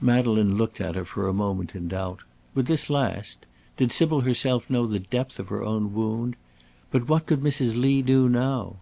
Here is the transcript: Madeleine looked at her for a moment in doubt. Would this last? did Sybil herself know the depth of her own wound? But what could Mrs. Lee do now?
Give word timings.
Madeleine 0.00 0.56
looked 0.56 0.80
at 0.80 0.94
her 0.94 1.04
for 1.04 1.28
a 1.28 1.34
moment 1.34 1.74
in 1.74 1.88
doubt. 1.88 2.20
Would 2.54 2.64
this 2.64 2.88
last? 2.88 3.44
did 3.76 3.92
Sybil 3.92 4.22
herself 4.22 4.70
know 4.70 4.86
the 4.86 4.98
depth 4.98 5.38
of 5.38 5.48
her 5.48 5.62
own 5.62 5.92
wound? 5.92 6.36
But 6.90 7.06
what 7.06 7.26
could 7.26 7.42
Mrs. 7.42 7.78
Lee 7.78 8.00
do 8.00 8.26
now? 8.30 8.76